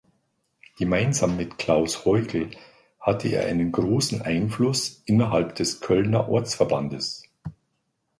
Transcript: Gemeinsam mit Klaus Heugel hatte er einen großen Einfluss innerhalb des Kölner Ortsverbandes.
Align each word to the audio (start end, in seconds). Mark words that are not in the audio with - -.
Gemeinsam 0.79 1.37
mit 1.37 1.59
Klaus 1.59 2.05
Heugel 2.05 2.49
hatte 2.99 3.27
er 3.27 3.45
einen 3.45 3.71
großen 3.71 4.23
Einfluss 4.23 5.03
innerhalb 5.05 5.53
des 5.53 5.79
Kölner 5.79 6.27
Ortsverbandes. 6.27 7.21